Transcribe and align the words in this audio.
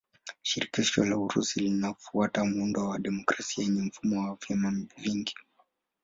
Shirikisho 0.43 1.05
la 1.05 1.17
Urusi 1.17 1.59
linafuata 1.59 2.45
muundo 2.45 2.87
wa 2.87 2.99
demokrasia 2.99 3.63
yenye 3.63 3.81
mfumo 3.81 4.29
wa 4.29 4.37
vyama 4.47 4.71
vingi. 4.97 5.35